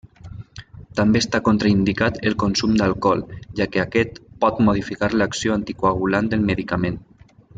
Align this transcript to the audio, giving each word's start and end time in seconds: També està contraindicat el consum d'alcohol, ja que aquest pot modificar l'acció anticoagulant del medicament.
També 0.99 1.19
està 1.23 1.39
contraindicat 1.47 2.17
el 2.29 2.37
consum 2.45 2.73
d'alcohol, 2.79 3.21
ja 3.61 3.67
que 3.75 3.83
aquest 3.85 4.17
pot 4.45 4.65
modificar 4.69 5.13
l'acció 5.21 5.59
anticoagulant 5.61 6.33
del 6.35 6.49
medicament. 6.51 6.99